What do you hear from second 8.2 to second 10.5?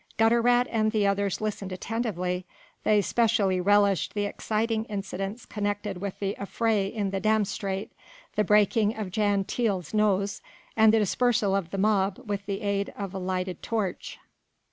the breaking of Jan Tiele's nose